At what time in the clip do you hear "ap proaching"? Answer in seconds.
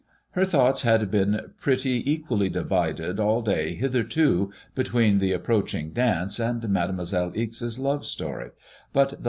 5.31-5.93